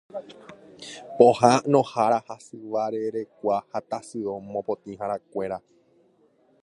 Pohãnohára, 1.17 2.19
hasyvarerekua 2.29 3.55
ha 3.71 3.79
tasyo 3.91 4.33
mopotĩharakuéra 4.51 5.57